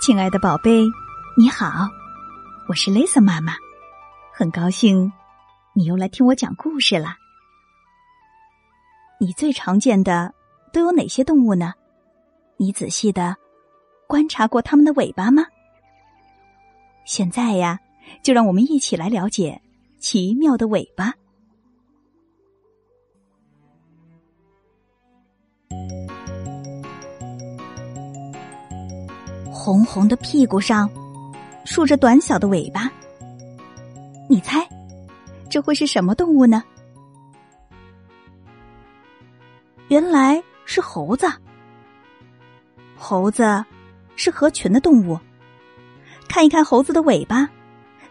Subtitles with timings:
[0.00, 0.86] 亲爱的宝贝，
[1.36, 1.86] 你好，
[2.66, 3.52] 我是 Lisa 妈妈，
[4.32, 5.12] 很高兴
[5.74, 7.16] 你又来听我讲故事了。
[9.20, 10.32] 你最常见的
[10.72, 11.74] 都有哪些动物呢？
[12.56, 13.36] 你仔细的
[14.08, 15.44] 观察过它们的尾巴吗？
[17.04, 17.78] 现在呀，
[18.22, 19.60] 就让我们一起来了解
[19.98, 21.12] 奇妙的尾巴。
[29.62, 30.90] 红红的屁股上
[31.66, 32.90] 竖着短小的尾巴，
[34.26, 34.66] 你猜
[35.50, 36.64] 这会是什么动物呢？
[39.88, 41.30] 原来是猴子。
[42.96, 43.62] 猴子
[44.16, 45.20] 是合群的动物，
[46.26, 47.46] 看一看猴子的尾巴，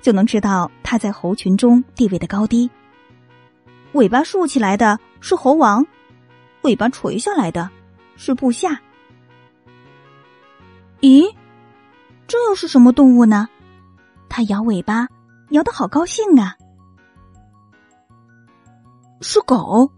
[0.03, 2.69] 就能知道它在猴群中地位的高低。
[3.93, 5.83] 尾巴竖起来的是猴王，
[6.61, 7.67] 尾巴垂下来的
[8.17, 8.79] 是部下。
[11.01, 11.33] 咦？
[12.27, 13.47] 这又是什么动物呢？
[14.27, 15.07] 它摇尾巴，
[15.49, 16.55] 摇的好高兴啊！
[19.21, 19.91] 是狗。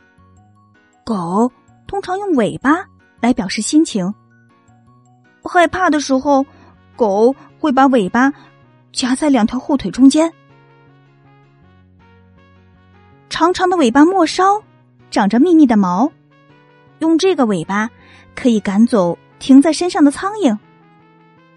[1.04, 1.52] 狗
[1.88, 2.86] 通常用尾巴
[3.20, 4.14] 来表示心情。
[5.44, 6.46] 害怕的时候，
[6.96, 8.32] 狗会把尾巴
[8.94, 10.32] 夹在两条后腿中间。
[13.30, 14.64] 长长的尾巴末梢
[15.10, 16.12] 长着密密的毛，
[17.00, 17.90] 用这个尾巴
[18.36, 20.58] 可以赶走停在身上的苍蝇。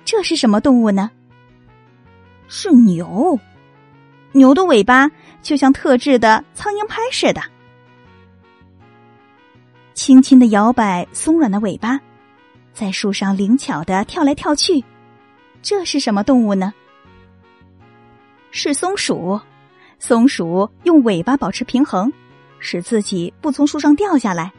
[0.04, 1.10] 这是什么动物呢？
[2.48, 3.38] 是牛。
[4.32, 5.10] 牛的尾巴
[5.42, 7.40] 就像特制的苍蝇拍似的，
[9.94, 12.00] 轻轻的摇摆松软的尾巴，
[12.72, 14.84] 在树上灵巧的跳来跳去。
[15.62, 16.74] 这是什么动物呢？
[18.50, 19.40] 是松鼠。
[20.00, 22.12] 松鼠用尾巴保持平衡，
[22.58, 24.52] 使自己不从树上掉下来。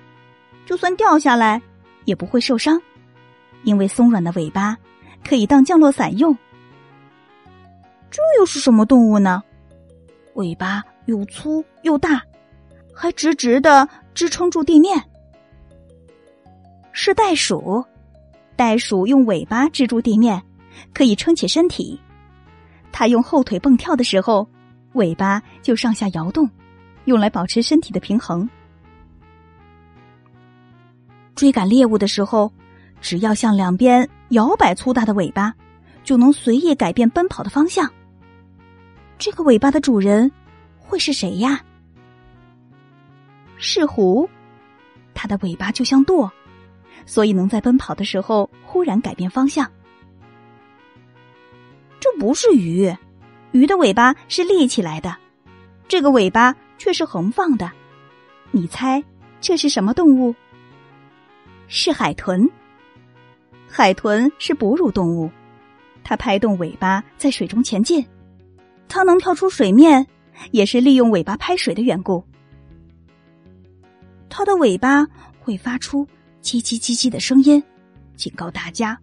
[0.65, 1.61] 就算掉下来，
[2.05, 2.81] 也不会受伤，
[3.63, 4.75] 因为松软的尾巴。
[5.27, 6.37] 可以当降落伞用，
[8.11, 9.41] 这又是什么动物呢？
[10.35, 12.21] 尾巴又粗又大，
[12.93, 15.03] 还直直的支撑住地面。
[16.91, 17.83] 是袋鼠，
[18.55, 20.39] 袋鼠用尾巴支住地面，
[20.93, 21.99] 可以撑起身体。
[22.91, 24.47] 它用后腿蹦跳的时候，
[24.93, 26.47] 尾巴就上下摇动，
[27.05, 28.47] 用来保持身体的平衡。
[31.33, 32.51] 追赶猎物的时候。
[33.01, 35.53] 只要向两边摇摆粗大的尾巴，
[36.03, 37.91] 就能随意改变奔跑的方向。
[39.17, 40.31] 这个尾巴的主人
[40.79, 41.63] 会是谁呀？
[43.57, 44.29] 是狐，
[45.13, 46.31] 它的尾巴就像舵，
[47.05, 49.71] 所以能在奔跑的时候忽然改变方向。
[51.99, 52.93] 这不是鱼，
[53.51, 55.15] 鱼的尾巴是立起来的，
[55.87, 57.71] 这个尾巴却是横放的。
[58.51, 59.03] 你猜
[59.39, 60.35] 这是什么动物？
[61.67, 62.49] 是海豚。
[63.77, 65.29] 海豚是哺乳动物，
[66.01, 68.07] 它拍动尾巴在水中前进。
[68.87, 70.07] 它能跳出水面，
[70.51, 72.23] 也是利用尾巴拍水的缘故。
[74.29, 75.05] 它的尾巴
[75.41, 76.07] 会发出
[76.41, 77.61] 叽叽叽叽的声音，
[78.15, 78.97] 警告大家：“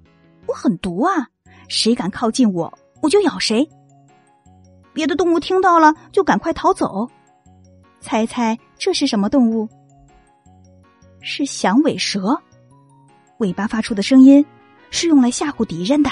[0.48, 1.28] 我很毒啊！
[1.68, 2.72] 谁敢靠近我，
[3.02, 3.68] 我就咬谁。”
[4.94, 7.06] 别的动物听到了，就赶快逃走。
[8.00, 9.68] 猜猜这是什么动物？
[11.20, 12.40] 是响尾蛇。
[13.36, 14.42] 尾巴发出的声音。
[14.92, 16.10] 是用来吓唬敌人的。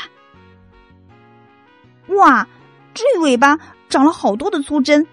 [2.17, 2.49] 哇，
[2.93, 3.57] 这尾巴
[3.89, 5.07] 长了好多的粗针，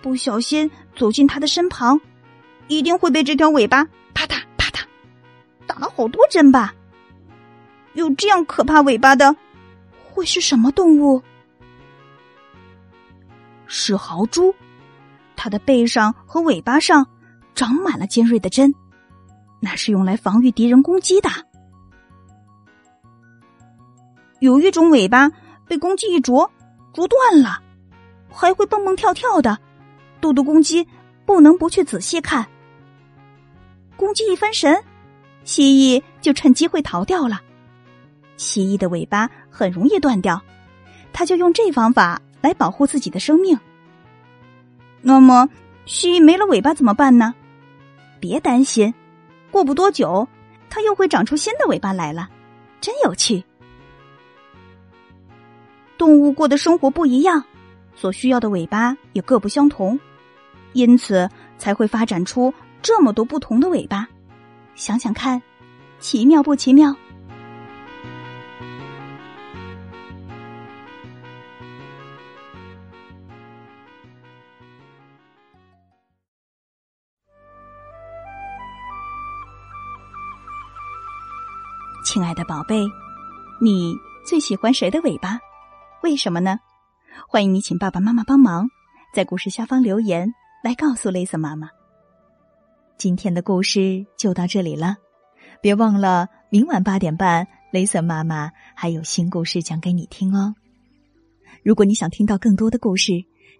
[0.00, 2.00] 不小心走进它的身旁，
[2.68, 3.84] 一定会被这条尾巴
[4.14, 4.84] 啪嗒啪嗒
[5.66, 6.72] 打了好多针吧？
[7.94, 9.34] 有这样可怕尾巴的，
[10.12, 11.20] 会是什么动物？
[13.66, 14.54] 是豪猪，
[15.34, 17.04] 它的背上和尾巴上
[17.54, 18.72] 长满了尖锐的针，
[19.58, 21.28] 那是用来防御敌人攻击的。
[24.40, 25.30] 有一种尾巴
[25.68, 26.50] 被公鸡一啄，
[26.92, 27.62] 啄断了，
[28.30, 29.58] 还会蹦蹦跳跳的，
[30.20, 30.86] 咄咄攻击，
[31.26, 32.46] 不能不去仔细看。
[33.96, 34.82] 公鸡一分神，
[35.44, 37.40] 蜥蜴就趁机会逃掉了。
[38.38, 40.40] 蜥蜴的尾巴很容易断掉，
[41.12, 43.58] 它就用这方法来保护自己的生命。
[45.02, 45.50] 那么，
[45.84, 47.34] 蜥蜴没了尾巴怎么办呢？
[48.18, 48.94] 别担心，
[49.50, 50.26] 过不多久，
[50.70, 52.30] 它又会长出新的尾巴来了，
[52.80, 53.44] 真有趣。
[56.00, 57.44] 动物过的生活不一样，
[57.94, 60.00] 所需要的尾巴也各不相同，
[60.72, 64.08] 因此才会发展出这么多不同的尾巴。
[64.74, 65.42] 想想看，
[65.98, 66.96] 奇妙不奇妙？
[82.06, 82.86] 亲爱的宝贝，
[83.60, 83.94] 你
[84.24, 85.38] 最喜欢谁的尾巴？
[86.02, 86.58] 为什么呢？
[87.28, 88.66] 欢迎你请爸爸妈妈帮忙，
[89.12, 90.32] 在故事下方留言
[90.64, 91.68] 来告诉雷森妈妈。
[92.96, 94.96] 今天的故事就到这里了，
[95.60, 100.54] 别忘了明晚八点半，雷森妈妈还有新故事讲给你听哦。
[101.62, 103.12] 如果你想听到更多的故事，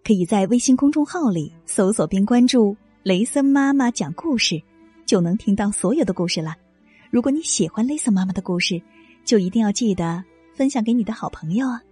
[0.03, 4.63] 可以在微信公众号里搜索并关注“雷森妈妈讲故事”，
[5.05, 6.57] 就能听到所有的故事了。
[7.11, 8.81] 如果你喜欢雷森妈妈的故事，
[9.27, 11.83] 就一定要记得分享给你的好朋友啊！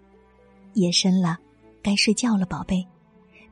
[0.81, 1.39] 夜深了，
[1.83, 2.87] 该睡觉了，宝贝，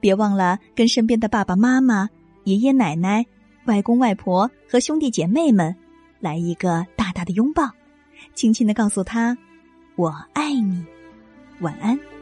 [0.00, 2.08] 别忘了跟身边的爸爸妈妈、
[2.44, 3.24] 爷爷奶奶、
[3.66, 5.74] 外公外婆和兄弟姐妹们
[6.20, 7.70] 来一个大大的拥抱，
[8.34, 9.36] 轻轻的告诉他
[9.96, 10.84] ：“我爱你。”
[11.60, 12.15] 晚安。